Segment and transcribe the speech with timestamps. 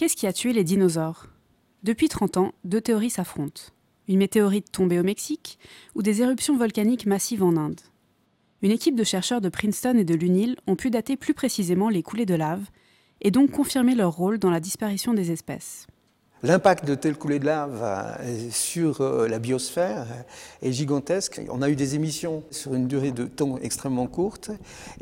[0.00, 1.26] Qu'est-ce qui a tué les dinosaures?
[1.82, 3.64] Depuis 30 ans, deux théories s'affrontent.
[4.08, 5.58] Une météorite tombée au Mexique
[5.94, 7.82] ou des éruptions volcaniques massives en Inde.
[8.62, 12.02] Une équipe de chercheurs de Princeton et de l'UNIL ont pu dater plus précisément les
[12.02, 12.70] coulées de lave
[13.20, 15.86] et donc confirmer leur rôle dans la disparition des espèces.
[16.42, 20.06] L'impact de telles coulées de lave euh, sur euh, la biosphère
[20.62, 21.38] est gigantesque.
[21.50, 24.50] On a eu des émissions sur une durée de temps extrêmement courte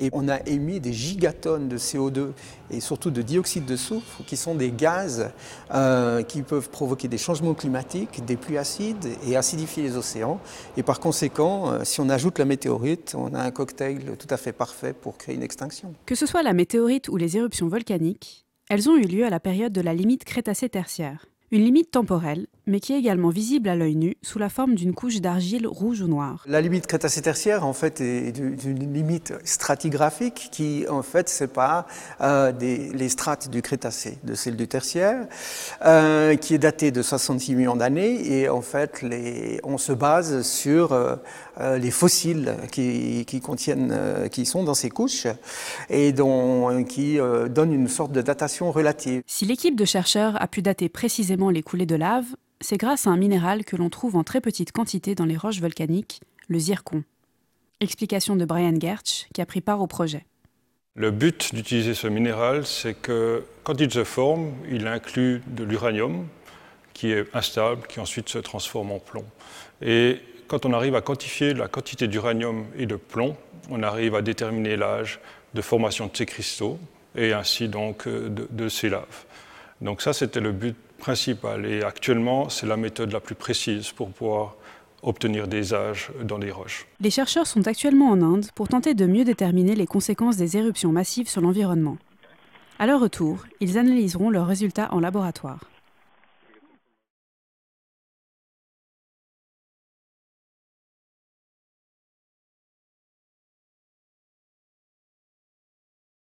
[0.00, 2.30] et on a émis des gigatonnes de CO2
[2.72, 5.30] et surtout de dioxyde de soufre qui sont des gaz
[5.72, 10.40] euh, qui peuvent provoquer des changements climatiques, des pluies acides et acidifier les océans.
[10.76, 14.52] Et par conséquent, si on ajoute la météorite, on a un cocktail tout à fait
[14.52, 15.94] parfait pour créer une extinction.
[16.04, 19.40] Que ce soit la météorite ou les éruptions volcaniques, elles ont eu lieu à la
[19.40, 23.96] période de la limite Crétacé-Tertiaire, une limite temporelle, mais qui est également visible à l'œil
[23.96, 26.44] nu sous la forme d'une couche d'argile rouge ou noire.
[26.46, 31.86] La limite Crétacé-Tertiaire, en fait, est une limite stratigraphique qui, en fait, sépare
[32.20, 35.26] euh, des, les strates du Crétacé de celles du Tertiaire,
[35.84, 40.42] euh, qui est datée de 66 millions d'années, et en fait, les, on se base
[40.42, 41.16] sur euh,
[41.60, 43.96] euh les fossiles qui, qui contiennent,
[44.30, 45.26] qui sont dans ces couches,
[45.88, 47.18] et dont, qui
[47.50, 49.22] donnent une sorte de datation relative.
[49.26, 52.26] Si l'équipe de chercheurs a pu dater précisément les coulées de lave,
[52.60, 55.60] c'est grâce à un minéral que l'on trouve en très petite quantité dans les roches
[55.60, 57.04] volcaniques, le zircon.
[57.80, 60.26] Explication de Brian Gertsch, qui a pris part au projet.
[60.96, 66.26] Le but d'utiliser ce minéral, c'est que quand il se forme, il inclut de l'uranium
[66.92, 69.24] qui est instable, qui ensuite se transforme en plomb.
[69.80, 73.36] Et quand on arrive à quantifier la quantité d'uranium et de plomb,
[73.70, 75.20] on arrive à déterminer l'âge
[75.54, 76.80] de formation de ces cristaux
[77.14, 79.24] et ainsi donc de, de ces laves.
[79.80, 81.64] Donc ça, c'était le but principal.
[81.66, 84.56] Et actuellement, c'est la méthode la plus précise pour pouvoir
[85.02, 86.86] obtenir des âges dans les roches.
[87.00, 90.92] Les chercheurs sont actuellement en Inde pour tenter de mieux déterminer les conséquences des éruptions
[90.92, 91.96] massives sur l'environnement.
[92.80, 95.60] À leur retour, ils analyseront leurs résultats en laboratoire.